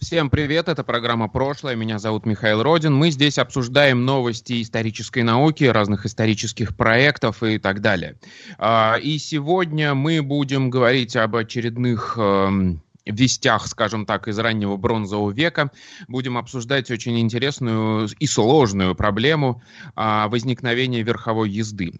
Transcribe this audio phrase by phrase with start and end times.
[0.00, 2.94] Всем привет, это программа «Прошлое», меня зовут Михаил Родин.
[2.94, 8.16] Мы здесь обсуждаем новости исторической науки, разных исторических проектов и так далее.
[8.58, 15.32] А, и сегодня мы будем говорить об очередных эм, вестях, скажем так, из раннего бронзового
[15.32, 15.72] века.
[16.06, 19.62] Будем обсуждать очень интересную и сложную проблему
[19.96, 21.92] а, возникновения верховой езды.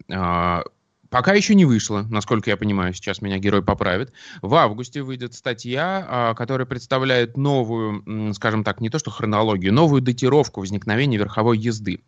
[1.09, 4.13] Пока еще не вышло, насколько я понимаю, сейчас меня герой поправит.
[4.41, 10.01] В августе выйдет статья, а, которая представляет новую, скажем так, не то что хронологию, новую
[10.01, 12.01] датировку возникновения верховой езды.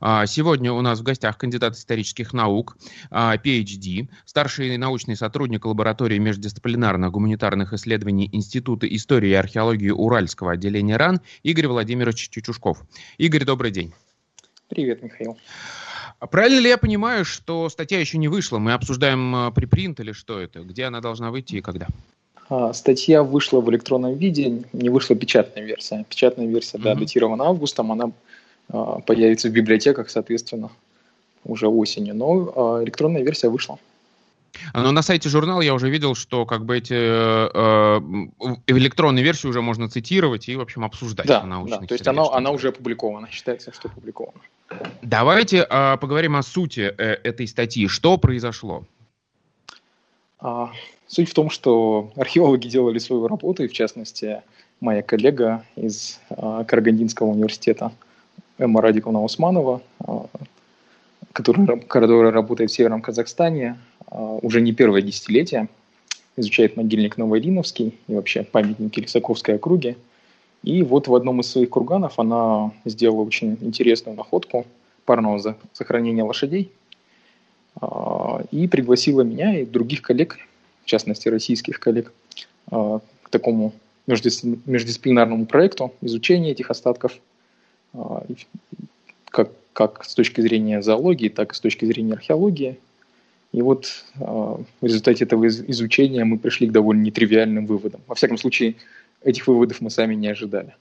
[0.00, 2.76] А, сегодня у нас в гостях кандидат исторических наук,
[3.10, 10.96] PhD, а, старший научный сотрудник лаборатории междисциплинарных гуманитарных исследований Института истории и археологии Уральского отделения
[10.96, 12.82] РАН Игорь Владимирович Чучушков.
[13.18, 13.92] Игорь, добрый день.
[14.68, 15.38] Привет, Михаил.
[16.20, 18.58] А правильно ли я понимаю, что статья еще не вышла?
[18.58, 20.60] Мы обсуждаем э, припринт или что это?
[20.60, 21.86] Где она должна выйти и когда?
[22.48, 26.04] А, статья вышла в электронном виде, не вышла печатная версия.
[26.08, 26.98] Печатная версия, да, mm-hmm.
[26.98, 28.10] датирована августом, она
[28.68, 30.70] а, появится в библиотеках, соответственно,
[31.44, 32.16] уже осенью.
[32.16, 33.78] Но а, электронная версия вышла.
[34.72, 39.24] А, но на сайте журнала я уже видел, что как бы эти э, э электронные
[39.24, 41.26] версии уже можно цитировать и, в общем, обсуждать.
[41.26, 44.40] Да, да то есть она, она уже опубликована, считается, что опубликована.
[45.02, 47.88] Давайте э, поговорим о сути э, этой статьи.
[47.88, 48.84] Что произошло?
[50.40, 50.70] А,
[51.06, 54.42] суть в том, что археологи делали свою работу, и в частности
[54.80, 57.92] моя коллега из а, Карагандинского университета
[58.58, 60.26] Эмма Радиковна Усманова, а,
[61.32, 63.78] которая, которая работает в Северном Казахстане
[64.10, 65.68] уже не первое десятилетие,
[66.36, 69.96] изучает могильник Новоилиновский и вообще памятники Лисаковской округи–
[70.62, 74.66] и вот в одном из своих курганов она сделала очень интересную находку
[75.04, 76.70] парного сохранения лошадей
[77.80, 80.38] а, и пригласила меня и других коллег,
[80.82, 82.12] в частности российских коллег,
[82.70, 83.72] а, к такому
[84.06, 87.18] междисциплинарному проекту изучения этих остатков,
[87.94, 88.24] а,
[89.26, 92.78] как, как с точки зрения зоологии, так и с точки зрения археологии.
[93.52, 98.02] И вот в результате этого изучения мы пришли к довольно нетривиальным выводам.
[98.06, 98.76] Во всяком случае,
[99.22, 100.74] этих выводов мы сами не ожидали.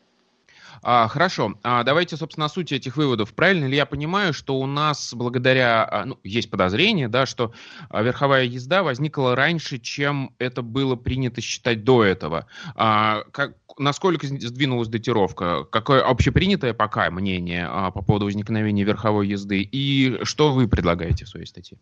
[0.84, 1.56] А, хорошо.
[1.64, 3.34] А, давайте, собственно, о сути этих выводов.
[3.34, 7.54] Правильно ли я понимаю, что у нас благодаря, а, ну, есть подозрение, да, что
[7.90, 12.48] а, верховая езда возникла раньше, чем это было принято считать до этого?
[12.76, 15.64] А, как, насколько сдвинулась датировка?
[15.66, 19.62] Какое общепринятое пока мнение а, по поводу возникновения верховой езды?
[19.62, 21.78] И что вы предлагаете в своей статье?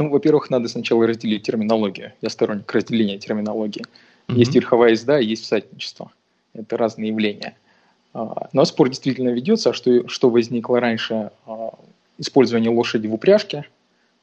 [0.00, 2.14] Ну, во-первых, надо сначала разделить терминологию.
[2.22, 3.82] Я сторонник разделения терминологии.
[3.82, 4.34] Mm-hmm.
[4.34, 6.10] Есть верховая езда, есть всадничество.
[6.54, 7.54] Это разные явления.
[8.14, 11.74] А, но спор действительно ведется, что, что возникло раньше а,
[12.16, 13.66] использование лошади в упряжке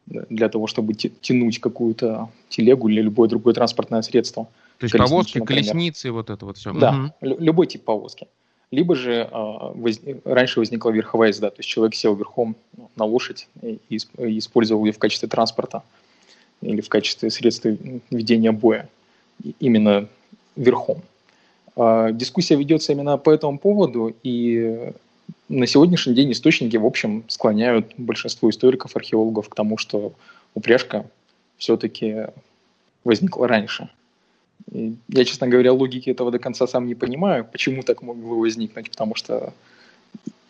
[0.07, 4.45] для того, чтобы тянуть какую-то телегу или любое другое транспортное средство.
[4.79, 5.63] То есть повозки, например.
[5.63, 6.73] колесницы, вот это вот все.
[6.73, 7.38] Да, угу.
[7.39, 8.27] любой тип повозки.
[8.72, 10.00] Либо же э, воз...
[10.25, 13.97] раньше возникла верховая езда, то есть человек сел верхом ну, на лошадь и, и
[14.39, 15.83] использовал ее в качестве транспорта
[16.61, 17.75] или в качестве средства
[18.09, 18.89] ведения боя
[19.59, 20.07] именно
[20.56, 21.01] верхом.
[21.75, 24.91] А, дискуссия ведется именно по этому поводу, и
[25.47, 30.13] на сегодняшний день источники, в общем, склоняют большинство историков, археологов к тому, что
[30.56, 31.06] упряжка
[31.57, 32.27] все-таки
[33.03, 33.89] возникла раньше.
[34.72, 38.91] И я, честно говоря, логики этого до конца сам не понимаю, почему так могло возникнуть,
[38.91, 39.53] потому что,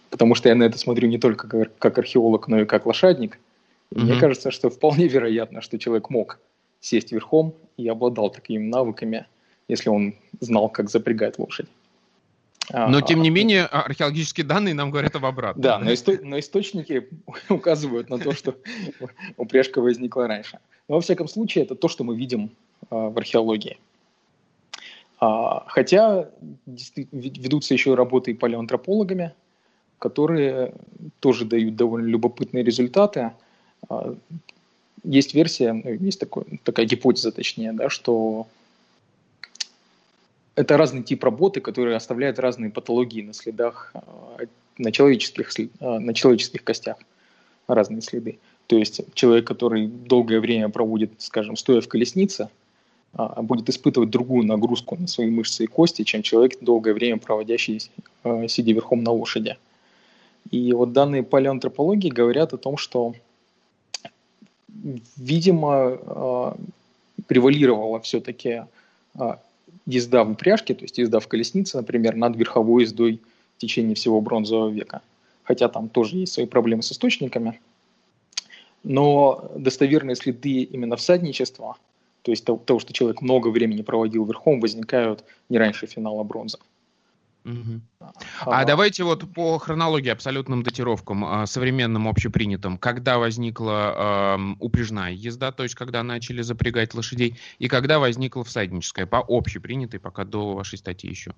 [0.10, 3.40] потому что я на это смотрю не только как, как археолог, но и как лошадник.
[3.92, 4.04] И mm-hmm.
[4.04, 6.40] мне кажется, что вполне вероятно, что человек мог
[6.80, 9.26] сесть верхом и обладал такими навыками,
[9.68, 11.68] если он знал, как запрягать лошадь.
[12.70, 15.62] Но, тем не менее, а, археологические данные нам говорят об обратном.
[15.62, 17.08] Да, но, исто- но источники
[17.50, 18.56] указывают на то, что
[19.38, 20.60] упряжка возникла раньше.
[20.90, 22.52] Но, во всяком случае, это то, что мы видим
[22.90, 23.78] а, в археологии.
[25.20, 26.30] А, хотя
[26.66, 29.34] ведутся еще работы палеоантропологами,
[30.00, 30.74] которые
[31.20, 33.32] тоже дают довольно любопытные результаты
[35.04, 38.48] есть версия, ну, есть такой, такая гипотеза, точнее, да, что
[40.56, 44.38] это разный тип работы, который оставляет разные патологии на следах, а,
[44.78, 46.98] на человеческих, а, на человеческих костях,
[47.68, 48.40] разные следы.
[48.68, 52.50] То есть человек, который долгое время проводит, скажем, стоя в колеснице, а,
[53.18, 57.92] будет испытывать другую нагрузку на свои мышцы и кости, чем человек, долгое время проводящий
[58.24, 59.58] э, сидя верхом на лошади.
[60.52, 63.14] И вот данные палеоантропологии говорят о том, что,
[65.18, 66.54] видимо, э,
[67.28, 68.64] превалировала все-таки
[69.88, 73.22] езда в упряжке, то есть езда в колеснице, например, над верховой ездой
[73.58, 75.02] в течение всего бронзового века.
[75.44, 77.60] Хотя там тоже есть свои проблемы с источниками.
[78.84, 81.78] Но достоверные следы именно всадничества,
[82.28, 86.58] то есть того, что человек много времени проводил верхом, возникают не раньше финала бронзы.
[87.46, 87.80] Угу.
[88.02, 95.14] А, а давайте вот по хронологии, абсолютным датировкам, а, современным общепринятым, когда возникла э, упряжная
[95.14, 100.54] езда, то есть когда начали запрягать лошадей, и когда возникла всадническая, по общепринятой, пока до
[100.54, 101.34] вашей статьи еще?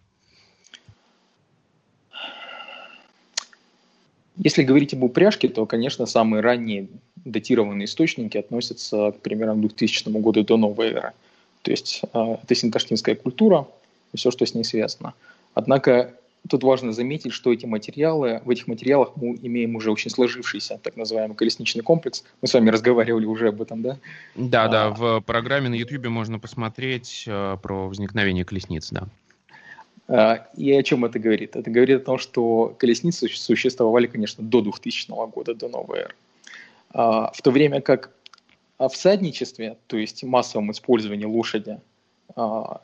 [4.42, 6.88] Если говорить об упряжке, то, конечно, самые ранние
[7.26, 11.12] датированные источники относятся к примерно 2000 году до новой эры.
[11.62, 13.68] То есть э, это синташтинская культура
[14.14, 15.14] и все, что с ней связано.
[15.54, 16.14] Однако
[16.48, 20.96] тут важно заметить, что эти материалы, в этих материалах мы имеем уже очень сложившийся так
[20.96, 22.24] называемый колесничный комплекс.
[22.42, 23.98] Мы с вами разговаривали уже об этом, да?
[24.36, 29.08] Да, а, да, в программе на YouTube можно посмотреть э, про возникновение колесниц, да.
[30.10, 31.56] А, и о чем это говорит?
[31.56, 36.16] Это говорит о том, что колесницы существовали, конечно, до 2000 года, до новой эры.
[36.92, 38.12] А, в то время как
[38.80, 41.80] о всадничестве, то есть массовом использовании лошади
[42.36, 42.82] а,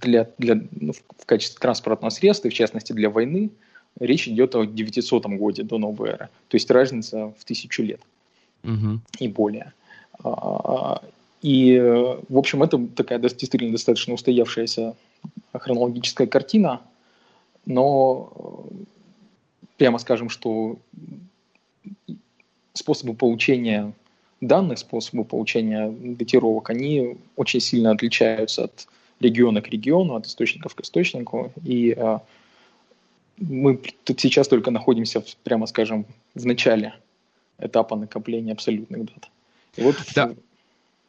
[0.00, 3.50] для, для, ну, в качестве транспортного средства, в частности для войны,
[3.98, 6.28] речь идет о 900 годе до новой эры.
[6.46, 8.00] То есть разница в тысячу лет
[8.62, 9.00] угу.
[9.18, 9.72] и более.
[11.42, 11.76] И,
[12.28, 14.94] в общем, это такая действительно достаточно устоявшаяся
[15.52, 16.80] хронологическая картина,
[17.66, 18.66] но
[19.76, 20.76] прямо скажем, что
[22.72, 23.92] способы получения
[24.40, 28.88] данных, способы получения датировок, они очень сильно отличаются от
[29.20, 31.52] региона к региону, от источников к источнику.
[31.64, 32.18] И э,
[33.38, 36.94] мы тут сейчас только находимся, прямо скажем, в начале
[37.58, 39.30] этапа накопления абсолютных дат.
[39.76, 40.34] И вот да.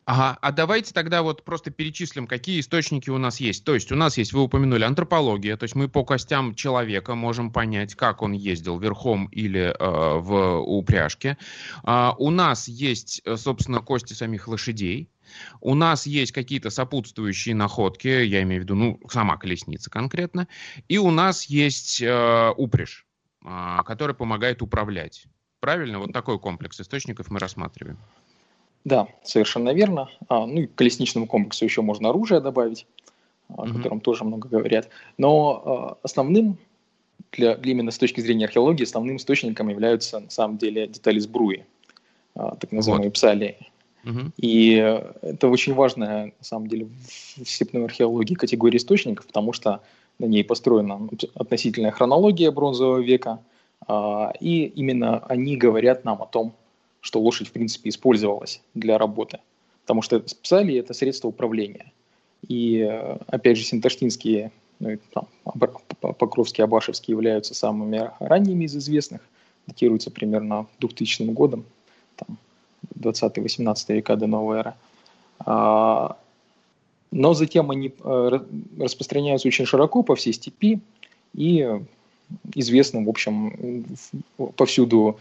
[0.06, 3.64] Ага, а давайте тогда вот просто перечислим, какие источники у нас есть.
[3.64, 7.52] То есть у нас есть, вы упомянули, антропология, то есть мы по костям человека можем
[7.52, 11.38] понять, как он ездил верхом или э, в упряжке.
[11.84, 15.10] А, у нас есть, э, собственно, кости самих лошадей.
[15.62, 20.48] У нас есть какие-то сопутствующие находки, я имею в виду, ну, сама колесница конкретно.
[20.90, 23.06] И у нас есть э, упряжь,
[23.46, 25.28] э, которая помогает управлять.
[25.62, 26.00] Правильно?
[26.00, 27.98] Вот такой комплекс источников мы рассматриваем.
[28.86, 30.10] Да, совершенно верно.
[30.28, 32.86] А, ну и к колесничному комплексу еще можно оружие добавить,
[33.48, 33.74] о mm-hmm.
[33.74, 34.90] котором тоже много говорят.
[35.18, 36.58] Но а, основным,
[37.32, 41.66] для, именно с точки зрения археологии, основным источником являются на самом деле детали сбруи,
[42.36, 43.16] а, так называемые вот.
[43.16, 43.56] псалии.
[44.04, 44.32] Mm-hmm.
[44.38, 44.74] И
[45.22, 49.80] это очень важная, на самом деле, в степной археологии категория источников, потому что
[50.20, 53.40] на ней построена относительная хронология бронзового века,
[53.88, 56.54] а, и именно они говорят нам о том,
[57.04, 59.40] что лошадь, в принципе, использовалась для работы.
[59.82, 61.92] Потому что псали– это средство управления.
[62.48, 62.82] И,
[63.28, 65.28] опять же, синташтинские, ну, там,
[66.00, 69.22] Покровские, Абашевские являются самыми ранними из известных,
[69.68, 71.66] датируются примерно 2000 годом,
[72.16, 72.38] там,
[72.98, 74.74] 20-18 века до новой эры.
[75.40, 76.18] А,
[77.12, 78.40] но затем они э,
[78.80, 80.80] распространяются очень широко по всей степи
[81.34, 81.70] и
[82.56, 83.86] известны, в общем,
[84.56, 85.20] повсюду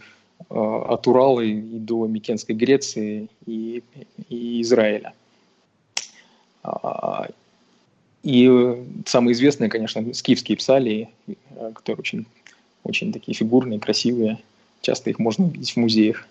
[0.49, 3.83] от Урала и до Микенской Греции и,
[4.29, 5.13] и Израиля.
[6.63, 7.27] А,
[8.23, 8.49] и
[9.05, 12.25] самые известные, конечно, скифские псалии, э, которые очень,
[12.83, 14.39] очень такие фигурные, красивые.
[14.81, 16.25] Часто их можно увидеть в музеях.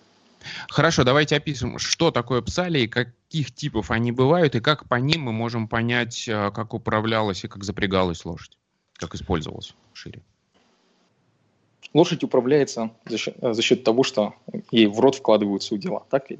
[0.69, 5.31] Хорошо, давайте опишем, что такое псалии, каких типов они бывают, и как по ним мы
[5.31, 8.57] можем понять, э, как управлялась и как запрягалась лошадь,
[8.95, 10.21] как использовалась шире.
[11.93, 14.33] Лошадь управляется за счет, за счет того, что
[14.71, 16.03] ей в рот вкладываются удила.
[16.09, 16.39] Так ведь?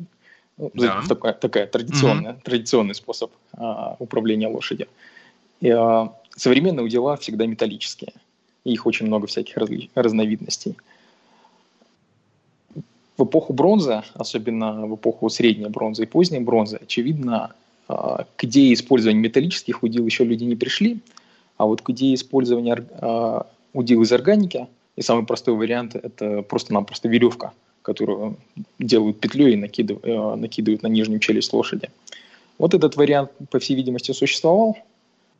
[0.58, 1.04] Ну, да.
[1.08, 2.44] Такая, такая традиционная, mm-hmm.
[2.44, 4.88] традиционный способ а, управления лошадью.
[5.62, 8.14] И, а, современные удила всегда металлические.
[8.64, 10.76] И их очень много всяких разли- разновидностей.
[13.18, 17.54] В эпоху бронзы, особенно в эпоху средней бронзы и поздней бронзы, очевидно,
[17.88, 21.00] а, к идее использования металлических удил еще люди не пришли,
[21.58, 27.08] а вот к идее использования а, удил из органики– и самый простой вариант– это просто-напросто
[27.08, 28.38] веревка, которую
[28.80, 31.90] делают петлей и накидывают, э, накидывают на нижнюю челюсть лошади.
[32.60, 34.78] Вот этот вариант, по всей видимости, существовал.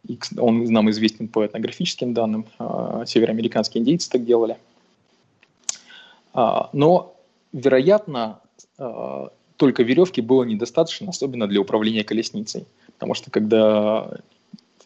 [0.08, 2.46] И он нам известен по этнографическим данным.
[2.60, 4.58] Э, североамериканские индейцы так делали.
[6.34, 7.16] А, но,
[7.54, 8.40] вероятно,
[8.80, 12.66] э, только веревки было недостаточно, особенно для управления колесницей.
[12.94, 14.10] Потому что когда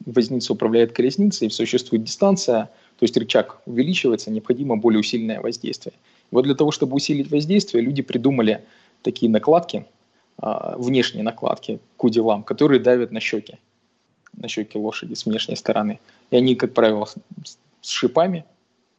[0.05, 5.93] возница управляет колесницей, существует дистанция– То есть рычаг увеличивается, необходимо более усиленное воздействие.
[6.31, 8.63] Вот для того, чтобы усилить воздействие, люди придумали
[9.01, 9.85] такие накладки,
[10.37, 13.57] а, внешние накладки к уделам, которые давят на щеки,
[14.35, 15.99] на щеки лошади с внешней стороны.
[16.31, 17.07] И они, как правило,
[17.81, 18.45] с шипами,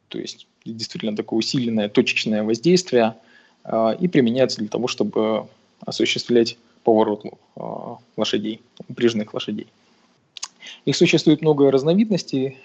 [0.07, 3.15] то есть действительно такое усиленное точечное воздействие,
[3.63, 5.47] а, и применяются для того, чтобы
[5.85, 7.23] осуществлять поворот
[7.55, 9.67] а, лошадей, упряжных лошадей.
[10.85, 12.57] Их существует много разновидностей,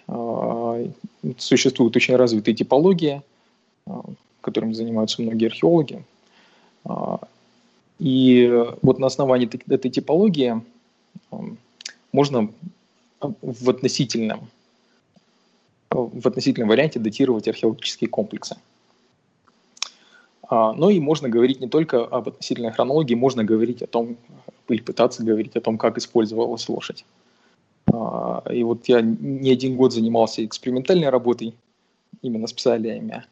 [1.39, 3.23] существуют очень развитые типологии,
[4.41, 6.03] которыми занимаются многие археологи.
[7.99, 10.61] И вот на основании этой типологии
[12.13, 12.51] можно
[13.21, 14.49] в относительном,
[15.91, 18.57] в относительном варианте датировать археологические комплексы.
[20.51, 24.17] Но и можно говорить не только об относительной хронологии, можно говорить о том,
[24.69, 27.05] или пытаться говорить о том, как использовалась лошадь.
[28.51, 31.55] И вот я не один год занимался экспериментальной работой
[32.23, 33.25] именно с псалиями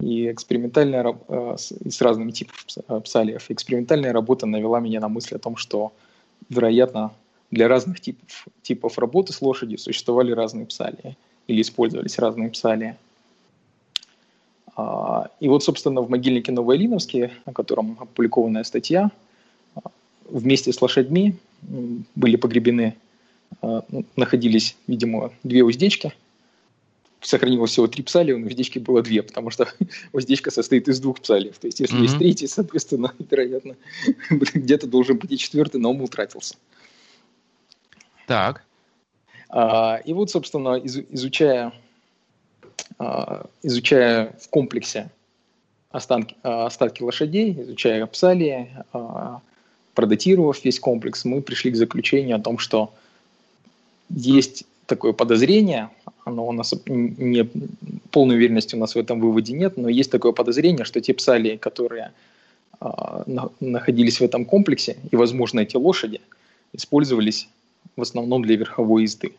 [0.00, 2.56] и экспериментальная э, и с разными типами
[2.88, 3.50] э, псалиев.
[3.50, 5.92] Экспериментальная работа навела меня на мысль о том, что,
[6.48, 7.12] вероятно,
[7.50, 12.96] для разных типов, типов работы с лошадью существовали разные псалии или использовались разные псалии.
[14.76, 19.10] А, и вот, собственно, в могильнике Новоэлиновске, о котором опубликованная статья,
[20.28, 21.36] вместе с лошадьми
[22.14, 22.96] были погребены,
[24.16, 26.12] находились, видимо, две уздечки–
[27.26, 29.68] сохранилось всего три псалия, у уздечки было две, потому что
[30.12, 31.58] уздечка состоит из двух псалиев.
[31.58, 32.02] То есть, если mm-hmm.
[32.02, 33.76] есть третий, соответственно, вероятно,
[34.30, 36.56] где-то должен быть и четвертый, но он утратился.
[38.26, 38.64] Так.
[39.48, 41.72] А, и вот, собственно, из, изучая,
[42.98, 45.10] а, изучая в комплексе
[45.90, 49.40] останки, а, остатки лошадей, изучая псалии, а,
[49.94, 52.92] продатировав весь комплекс, мы пришли к заключению о том, что
[54.08, 55.90] есть такое подозрение,
[56.24, 57.48] оно у нас не
[58.10, 61.56] полной уверенности у нас в этом выводе нет, но есть такое подозрение, что те псалии,
[61.56, 62.12] которые
[62.80, 63.24] а,
[63.60, 66.20] находились в этом комплексе, и, возможно, эти лошади
[66.72, 67.48] использовались
[67.96, 69.34] в основном для верховой езды.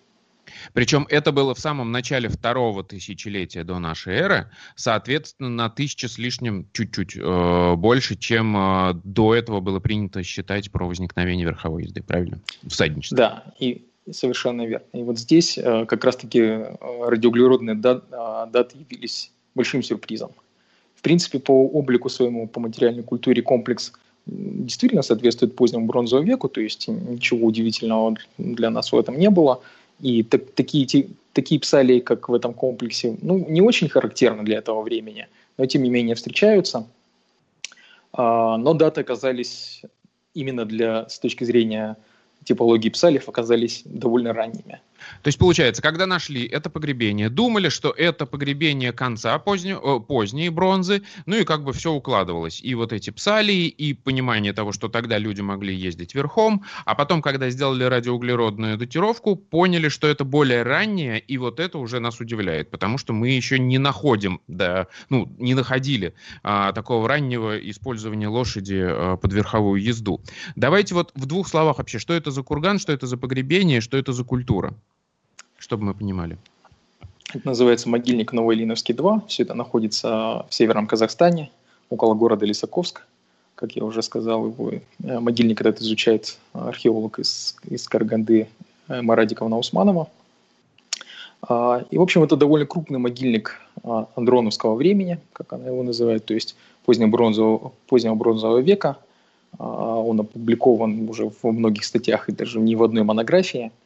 [0.73, 6.17] Причем это было в самом начале второго тысячелетия до нашей эры, соответственно, на тысячу с
[6.17, 12.03] лишним чуть-чуть э, больше, чем э, до этого было принято считать про возникновение верховой езды,
[12.03, 12.39] правильно?
[12.67, 13.17] Всадничество.
[13.17, 14.85] Да, и Совершенно верно.
[14.93, 17.75] И вот здесь э, как раз-таки э, радиоуглеродные
[18.11, 20.31] а, даты явились большим сюрпризом.
[20.95, 23.93] В принципе, по облику своему, по материальной культуре комплекс
[24.27, 29.61] действительно соответствует позднему бронзовому веку, то есть ничего удивительного для нас в этом не было.
[29.99, 34.81] И так, такие, такие псалии, как в этом комплексе, ну, не очень характерны для этого
[34.81, 36.87] времени, но тем не менее встречаются.
[38.13, 39.81] А, но даты оказались
[40.33, 41.97] именно для, с точки зрения
[42.45, 44.79] типологии псалиев оказались довольно ранними.
[45.21, 51.03] То есть, получается, когда нашли это погребение, думали, что это погребение конца позднего, поздней бронзы,
[51.25, 52.61] ну и как бы все укладывалось.
[52.61, 57.21] И вот эти псалии, и понимание того, что тогда люди могли ездить верхом, а потом,
[57.21, 62.71] когда сделали радиоуглеродную датировку, поняли, что это более раннее, и вот это уже нас удивляет,
[62.71, 68.81] потому что мы еще не находим, да, ну, не находили а, такого раннего использования лошади
[68.85, 70.21] а, под верховую езду.
[70.55, 73.97] Давайте вот в двух словах вообще, что это за курган, что это за погребение, что
[73.97, 74.73] это за культура?
[75.57, 76.37] Чтобы мы понимали.
[77.33, 79.23] Это называется могильник Новоилиновский 2.
[79.27, 81.49] Все это находится в северном Казахстане,
[81.89, 83.05] около города Лисаковск.
[83.55, 88.47] Как я уже сказал, его э, могильник этот изучает археолог из, из Карганды
[88.87, 90.09] э, Марадиковна Усманова.
[91.41, 96.25] А, и, в общем, это довольно крупный могильник а, андроновского времени, как она его называет,
[96.25, 98.97] то есть позднего бронзового, позднего бронзового века.
[99.57, 103.71] А, он опубликован уже в многих статьях и даже не в одной монографии–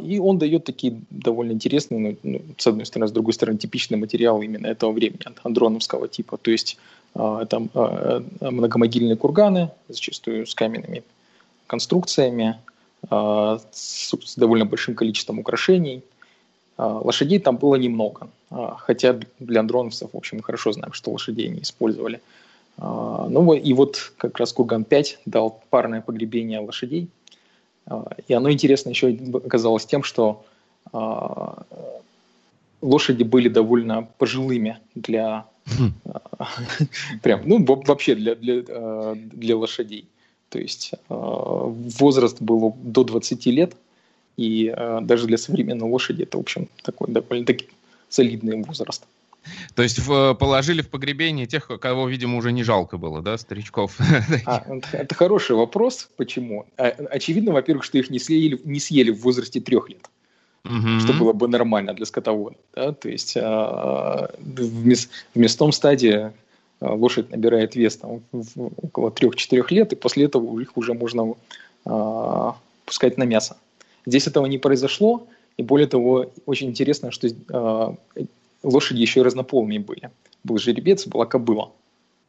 [0.00, 3.98] и он дает такие довольно интересные, ну, ну, с одной стороны, с другой стороны, типичный
[3.98, 6.36] материал именно этого времени, андроновского типа.
[6.36, 6.76] То есть
[7.14, 11.02] а, это а, многомогильные курганы, зачастую с каменными
[11.66, 12.60] конструкциями,
[13.10, 16.02] с довольно большим количеством украшений.
[16.76, 18.28] Лошадей там было немного,
[18.78, 22.20] хотя для андроновцев, в общем, мы хорошо знаем, что лошадей не использовали.
[22.78, 27.08] Ну и вот как раз Курган 5 дал парное погребение лошадей–
[28.26, 30.44] и оно интересно еще оказалось тем, что
[30.92, 31.62] а,
[32.82, 35.46] лошади были довольно пожилыми для
[36.34, 36.48] а,
[37.22, 40.06] прям, ну, вообще для, для, а, для лошадей.
[40.48, 43.76] То есть возраст был до 20 лет,
[44.36, 47.68] и даже для современной лошади это, в общем, такой довольно-таки
[48.08, 49.04] солидный возраст.
[49.74, 53.96] То есть в, положили в погребение тех, кого, видимо, уже не жалко было, да, старичков?
[54.44, 56.08] А, это хороший вопрос.
[56.16, 56.66] Почему?
[56.76, 60.08] А, очевидно, во-первых, что их не съели, не съели в возрасте трех лет.
[60.64, 61.00] угу.
[61.00, 62.56] что было бы нормально для скотовода.
[62.74, 62.92] Да?
[62.92, 66.32] То есть а, в, мяс, в мясном стадии
[66.80, 71.34] а, лошадь набирает вес там, в, около 3-4 лет, и после этого их уже можно
[71.84, 73.56] а, пускать на мясо.
[74.06, 75.26] Здесь этого не произошло,
[75.56, 77.96] и более того, очень интересно, что
[78.66, 80.10] лошади еще и разнополыми были.
[80.44, 81.72] Был жеребец, была кобыла.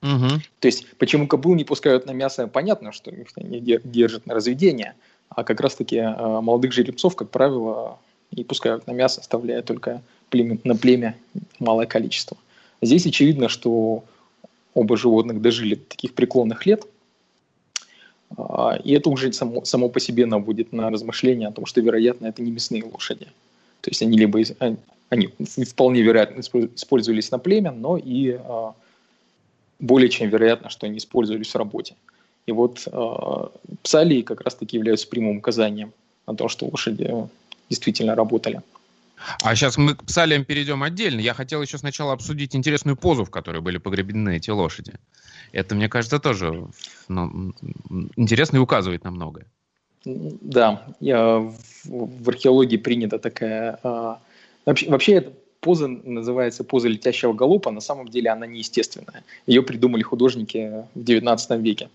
[0.01, 0.41] Угу.
[0.59, 4.93] То есть, почему кобыл не пускают на мясо, понятно, что их не держат на разведение,
[5.29, 7.97] а как раз-таки а, молодых жеребцов, как правило,
[8.31, 11.17] и пускают на мясо, оставляя только племя, на племя
[11.59, 12.37] малое количество.
[12.81, 14.03] Здесь очевидно, что
[14.75, 16.85] оба животных дожили до таких преклонных лет,
[18.37, 22.27] а, и это уже само, само по себе наводит на размышления о том, что, вероятно,
[22.27, 23.27] это не мясные лошади.
[23.81, 24.41] То есть они либо
[25.09, 25.29] они
[25.65, 28.73] вполне вероятно использовались на племя, но и а,
[29.79, 31.95] более чем вероятно, что они использовались в работе.
[32.45, 33.47] И вот э,
[33.83, 35.91] псалии как раз-таки являются прямым указанием
[36.25, 37.13] на то, что лошади
[37.69, 38.61] действительно работали.
[39.43, 41.19] А сейчас мы к псалиям перейдем отдельно.
[41.19, 44.93] Я хотел еще сначала обсудить интересную позу, в которой были погребены эти лошади.
[45.51, 46.67] Это, мне кажется, тоже
[47.09, 47.53] ну,
[48.15, 49.45] интересно и указывает на многое.
[50.05, 53.79] Да, я, в, в археологии принята такая...
[53.83, 54.19] А,
[54.67, 57.71] вообще, вообще эта поза называется поза летящего галопа.
[57.71, 59.23] На самом деле она неестественная.
[59.47, 61.89] Ее придумали художники в XIX веке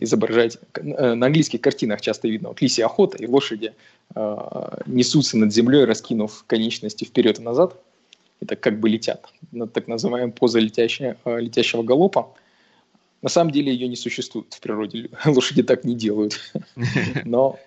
[0.00, 0.58] изображать.
[0.74, 3.74] Э, на английских картинах часто видно вот лисья охота, и лошади
[4.14, 4.36] э,
[4.86, 7.76] несутся над землей, раскинув конечности вперед и назад.
[8.40, 9.32] Это как бы летят.
[9.72, 12.34] Так называемая поза летящая, э, летящего галопа.
[13.22, 15.10] На самом деле ее не существует в природе.
[15.24, 16.40] Лошади так не делают.
[17.24, 17.58] Но,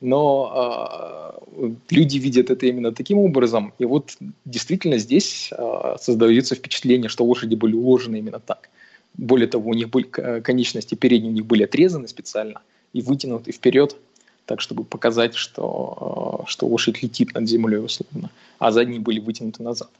[0.00, 3.72] но э, люди видят это именно таким образом.
[3.78, 8.68] И вот действительно здесь э, создается впечатление, что лошади были уложены именно так.
[9.14, 10.04] Более того, у них были
[10.40, 12.60] конечности передние у них были отрезаны специально
[12.92, 13.96] и вытянуты вперед,
[14.44, 19.90] так чтобы показать, что, что лошадь летит над землей условно, а задние были вытянуты назад.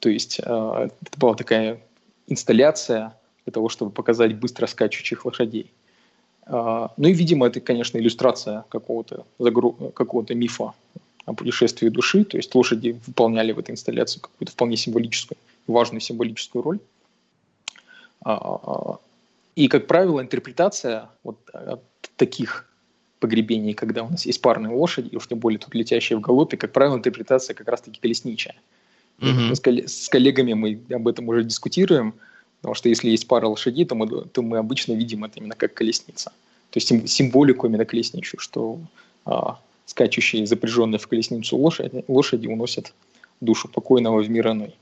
[0.00, 1.80] То есть это была такая
[2.26, 5.70] инсталляция для того, чтобы показать быстро скачущих лошадей.
[6.48, 9.26] Ну и, видимо, это, конечно, иллюстрация какого-то
[9.94, 10.72] какого мифа
[11.26, 16.62] о путешествии души, то есть лошади выполняли в этой инсталляции какую-то вполне символическую, важную символическую
[16.62, 16.78] роль.
[18.24, 18.98] А, а,
[19.54, 21.36] и, как правило, интерпретация вот
[22.16, 22.68] таких
[23.20, 26.56] погребений, когда у нас есть парные лошади, и уж тем более тут летящие в галопе,
[26.56, 28.54] как правило, интерпретация как раз-таки колесничая.
[29.20, 29.86] Mm-hmm.
[29.88, 32.14] С, коллегами мы об этом уже дискутируем,
[32.60, 35.74] потому что если есть пара лошадей, то мы, то мы обычно видим это именно как
[35.74, 36.32] колесница.
[36.70, 38.78] То есть символику именно колесничью, что
[39.24, 42.92] а, скачущие, запряженные в колесницу лошади, лошади уносят
[43.40, 44.74] душу покойного в мир иной.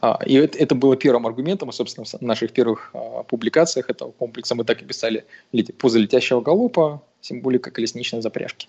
[0.00, 4.12] А, и это, это было первым аргументом, и, собственно, в наших первых а, публикациях этого
[4.12, 5.24] комплекса мы так и писали
[5.78, 8.68] поза летящего галопа, символика колесничной запряжки.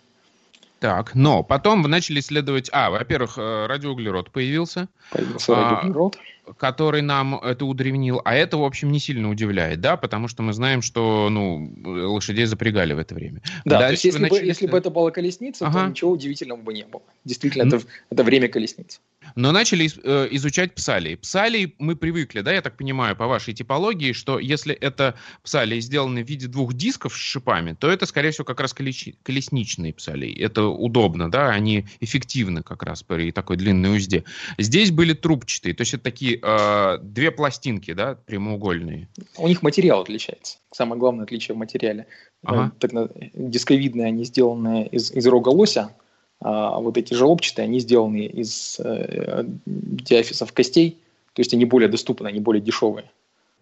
[0.80, 2.70] Так, но потом вы начали исследовать...
[2.72, 4.88] А, во-первых, э, радиоуглерод появился.
[5.12, 6.18] Появился радиоуглерод.
[6.58, 8.22] Который нам это удревнил.
[8.24, 9.98] А это, в общем, не сильно удивляет, да?
[9.98, 13.42] Потому что мы знаем, что ну, лошадей запрягали в это время.
[13.66, 14.40] Да, Дальше то есть если, начали...
[14.40, 15.84] бы, если бы это была колесница, ага.
[15.84, 17.04] то ничего удивительного бы не было.
[17.26, 19.00] Действительно, это, это время колесницы
[19.36, 21.16] но начали э, изучать псалии.
[21.16, 26.24] Псалии мы привыкли, да, я так понимаю, по вашей типологии, что если это псалии сделаны
[26.24, 30.38] в виде двух дисков с шипами, то это, скорее всего, как раз колесничные псалии.
[30.40, 34.24] Это удобно, да, они эффективны как раз при такой длинной узде.
[34.58, 39.08] Здесь были трубчатые, то есть это такие э, две пластинки, да, прямоугольные.
[39.38, 40.58] У них материал отличается.
[40.72, 42.08] Самое главное отличие в материале.
[42.44, 42.72] Ага.
[42.80, 42.92] Так,
[43.34, 45.92] дисковидные они сделаны из, из рога лося,
[46.40, 51.00] а вот эти желобчатые, они сделаны из э, диафисов костей,
[51.34, 53.10] то есть они более доступны, они более дешевые,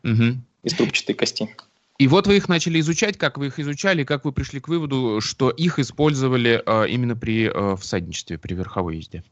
[0.03, 0.37] угу.
[0.63, 1.49] из трубчатой кости.
[1.97, 5.21] И вот вы их начали изучать, как вы их изучали, как вы пришли к выводу,
[5.21, 9.23] что их использовали э, именно при э, всадничестве, при верховой езде.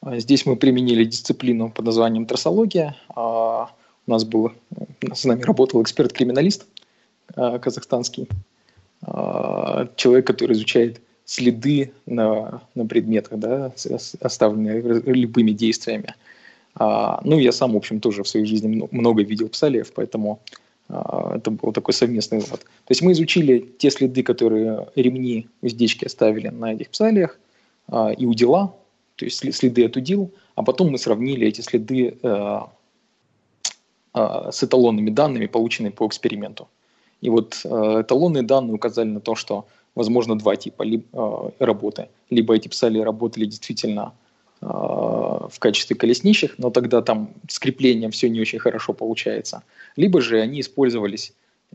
[0.00, 2.96] А здесь мы применили дисциплину под названием трассология.
[3.14, 3.70] А,
[4.06, 4.52] у нас был,
[5.12, 6.66] с нами работал эксперт-криминалист
[7.36, 8.28] э, казахстанский,
[9.02, 13.72] а, человек, который изучает следы на, на предметах, да,
[14.20, 16.14] оставленные любыми действиями.
[16.74, 20.40] А, ну, я сам, в общем, тоже в своей жизни много видел псалиев, поэтому
[20.88, 22.60] а, это был такой совместный вывод.
[22.60, 27.38] То есть мы изучили те следы, которые ремни уздечки оставили на этих псалиях,
[27.88, 28.74] а, и удила,
[29.18, 32.70] то есть следы от удил, а потом мы сравнили эти следы а,
[34.12, 36.68] а, с эталонными данными, полученными по эксперименту.
[37.20, 37.68] И вот э,
[38.02, 41.04] эталонные данные указали на то, что возможно, два типа либо,
[41.58, 42.08] э, работы.
[42.30, 44.12] Либо эти псали работали действительно
[44.60, 49.64] э, в качестве колесничьих, но тогда там с креплением все не очень хорошо получается.
[49.96, 51.32] Либо же они использовались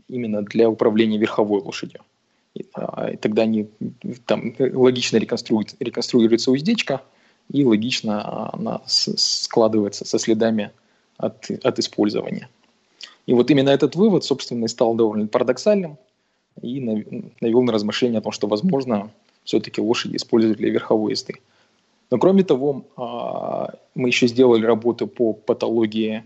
[0.08, 2.00] именно для управления верховой лошадью.
[2.54, 3.68] и, а, и тогда они,
[4.24, 7.02] там логично реконструируется, реконструируется уздечка,
[7.50, 10.70] и логично она складывается со следами
[11.16, 12.48] от, от использования.
[13.26, 15.98] И вот именно этот вывод, собственно, и стал довольно парадоксальным
[16.62, 16.80] и
[17.40, 19.10] навел на размышления о том, что, возможно,
[19.44, 21.34] все-таки лошади используют для верховой езды.
[22.10, 26.24] Но кроме того, а, мы еще сделали работу по патологии,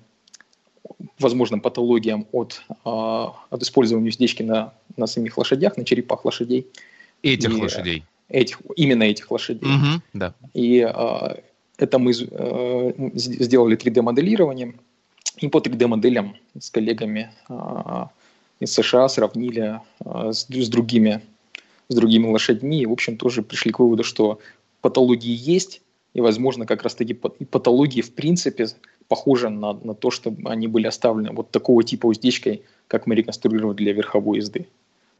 [1.18, 6.66] возможным патологиям от, а, от использования уздечки на, на самих лошадях, на черепах лошадей.
[7.22, 8.04] Этих и, лошадей.
[8.28, 9.68] Этих, именно этих лошадей.
[9.68, 10.34] Угу, да.
[10.52, 11.40] И а,
[11.78, 14.74] это мы э, сделали 3D-моделирование,
[15.38, 17.30] и по 3D-моделям с коллегами
[18.60, 21.22] из США сравнили с, с другими
[21.88, 24.40] с другими лошадьми, и, в общем, тоже пришли к выводу, что
[24.80, 25.80] патологии есть,
[26.14, 28.66] и, возможно, как раз-таки патологии, в принципе,
[29.08, 33.76] похожи на, на то, что они были оставлены вот такого типа уздечкой, как мы реконструировали
[33.76, 34.66] для верховой езды.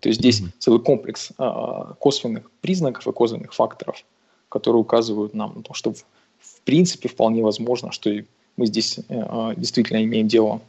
[0.01, 0.53] То есть здесь mm-hmm.
[0.59, 4.05] целый комплекс а, косвенных признаков и косвенных факторов,
[4.49, 6.05] которые указывают нам на то, что в,
[6.41, 8.11] в принципе вполне возможно, что
[8.57, 10.61] мы здесь а, действительно имеем дело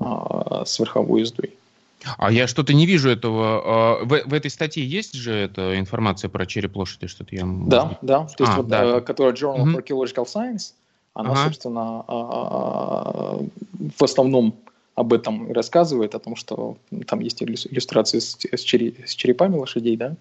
[0.00, 1.54] а, с верховой ездой.
[2.16, 3.62] А я что-то не вижу этого.
[3.64, 7.44] А, в, в этой статье есть же эта информация про череп лошади, что-то я...
[7.44, 8.26] Да, да.
[8.36, 8.98] То есть а, вот, да.
[8.98, 10.72] Э, которая Journal of Archaeological Science,
[11.14, 11.44] она, ага.
[11.44, 13.38] собственно, а, а,
[13.98, 14.54] в основном
[14.98, 20.16] об этом рассказывает, о том, что там есть иллюстрации с, с, черепами лошадей, да,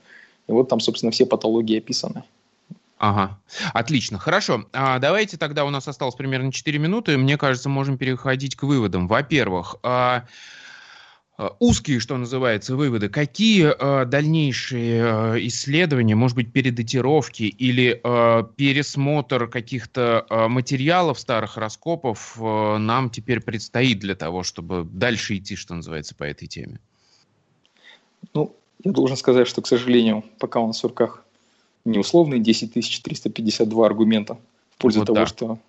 [0.48, 2.24] и вот там, собственно, все патологии описаны.
[3.00, 3.40] Ага,
[3.74, 4.66] отлично, хорошо.
[4.74, 9.08] А, давайте тогда, у нас осталось примерно 4 минуты, мне кажется, можем переходить к выводам.
[9.08, 10.26] Во-первых, а,
[11.60, 13.10] узкие, что называется, выводы.
[13.10, 15.02] Какие э, дальнейшие
[15.36, 23.12] э, исследования, может быть, передатировки или э, пересмотр каких-то э, материалов старых раскопов э, нам
[23.12, 26.80] теперь предстоит для того, чтобы дальше идти, что называется, по этой теме?
[28.34, 31.24] Ну, я должен сказать, что, к сожалению, пока у нас в руках
[31.86, 32.74] не условные 10
[33.04, 34.40] 352 аргумента
[34.72, 35.60] в пользу, вот того, что,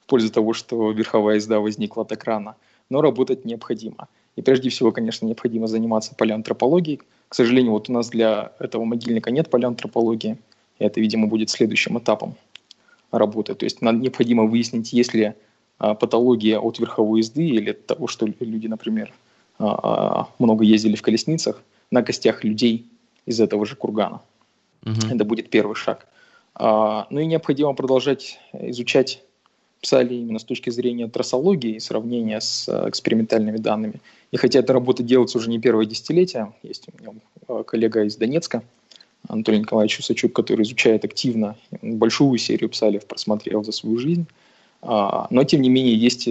[0.00, 2.56] в пользу того, что верховая езда возникла так рано,
[2.88, 4.08] но работать необходимо.
[4.36, 7.00] И прежде всего, конечно, необходимо заниматься палеоантропологией.
[7.28, 10.38] К сожалению, вот у нас для этого могильника нет палеоантропологии.
[10.78, 12.34] И это, видимо, будет следующим этапом
[13.10, 13.54] работы.
[13.54, 15.34] То есть нам необходимо выяснить, есть ли
[15.78, 19.12] а, патология от верховой езды или от того, что люди, например,
[19.58, 22.86] а, а, много ездили в колесницах на костях людей
[23.26, 24.22] из этого же кургана.
[24.84, 25.14] Угу.
[25.14, 26.06] Это будет первый шаг.
[26.58, 29.22] Ну и необходимо продолжать изучать
[29.80, 34.00] писали именно с точки зрения трассологии и сравнения с экспериментальными данными.
[34.32, 37.14] И хотя эта работа делается уже не первое десятилетие, есть у меня
[37.48, 38.62] э, коллега из Донецка,
[39.28, 44.26] Анатолий Николаевич Усачук, который изучает активно большую серию псалев, просмотрел за свою жизнь.
[44.80, 46.26] А, но, тем не менее, есть,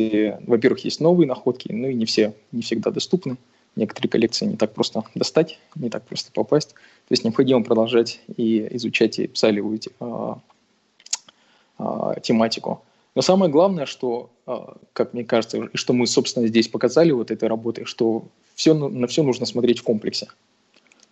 [0.45, 3.37] во-первых, есть новые находки, но и не все, не всегда доступны.
[3.77, 6.71] Некоторые коллекции не так просто достать, не так просто попасть.
[6.71, 10.39] То есть необходимо продолжать и изучать и псалевую а,
[11.77, 12.83] а, тематику.
[13.15, 17.31] Но самое главное, что, а, как мне кажется, и что мы, собственно, здесь показали вот
[17.31, 18.23] этой работой, что
[18.55, 20.27] все, на все нужно смотреть в комплексе.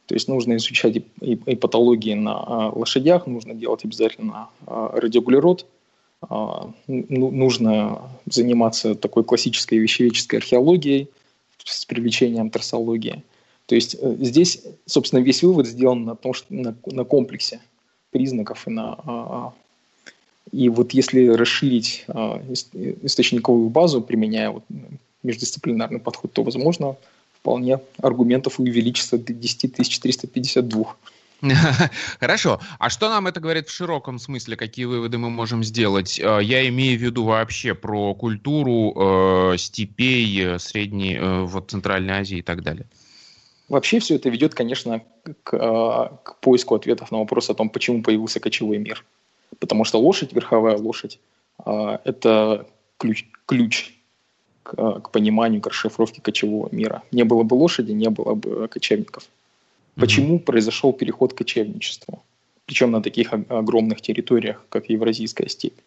[0.06, 4.92] То есть нужно изучать и, и, и патологии на а, лошадях, нужно делать обязательно а,
[5.00, 5.66] радиоуглерод,
[6.30, 11.08] ну, нужно заниматься такой классической вещеведческой археологией
[11.64, 13.24] с привлечением трассологии.
[13.68, 17.62] То есть э, здесь, собственно, весь вывод сделан на том, что на, на комплексе
[18.12, 19.54] признаков и на
[20.52, 22.54] и вот если расширить э,
[23.04, 24.64] источниковую базу, применяя вот
[25.24, 26.96] междисциплинарный подход, то, возможно,
[27.34, 30.96] вполне аргументов увеличится до 10 352.
[32.20, 32.60] Хорошо.
[32.80, 34.58] А что нам это говорит в широком смысле?
[34.58, 36.20] Какие выводы мы можем сделать?
[36.22, 42.14] А, я имею в виду вообще про культуру э, степей э, Средней, э, вот Центральной
[42.14, 42.86] Азии и так далее.
[43.70, 45.02] Вообще все это ведет, конечно,
[45.44, 45.52] к,
[46.24, 49.06] к поиску ответов на вопрос о том, почему появился кочевой мир
[49.60, 51.20] потому что лошадь, верховая лошадь,
[51.58, 53.94] а, это ключ, ключ
[54.64, 57.02] к, к пониманию, к расшифровке кочевого мира.
[57.12, 59.24] Не было бы лошади, не было бы кочевников.
[59.96, 60.44] Почему mm-hmm.
[60.44, 62.22] произошел переход к кочевничеству?
[62.66, 65.80] Причем на таких огромных территориях, как Евразийская степь.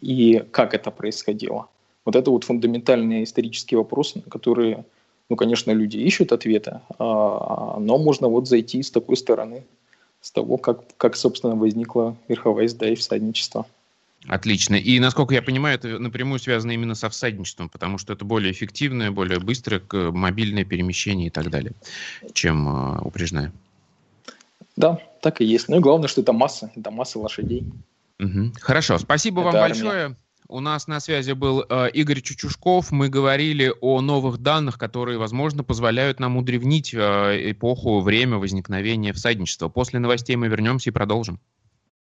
[0.00, 1.68] И как это происходило?
[2.04, 4.84] Вот это вот фундаментальные исторические вопросы, на которые,
[5.30, 9.64] ну, конечно, люди ищут ответы, а, но можно вот зайти с такой стороны,
[10.26, 13.64] с того, как, как собственно, возникла верховая езда и всадничество.
[14.26, 14.74] Отлично.
[14.74, 19.12] И, насколько я понимаю, это напрямую связано именно со всадничеством, потому что это более эффективное,
[19.12, 21.74] более быстрое мобильное перемещение и так далее,
[22.32, 23.52] чем э, упряжная.
[24.74, 25.68] Да, так и есть.
[25.68, 27.62] Ну и главное, что это масса, это масса лошадей.
[28.18, 28.54] Угу.
[28.60, 29.68] Хорошо, спасибо это вам армия.
[29.68, 30.16] большое.
[30.48, 32.92] У нас на связи был э, Игорь Чучушков.
[32.92, 39.68] Мы говорили о новых данных, которые, возможно, позволяют нам удревнить э, эпоху, время возникновения всадничества.
[39.68, 41.40] После новостей мы вернемся и продолжим.